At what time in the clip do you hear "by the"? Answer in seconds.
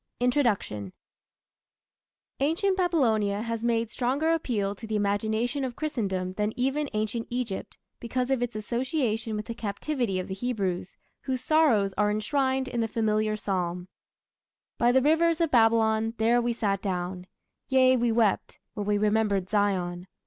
14.79-15.03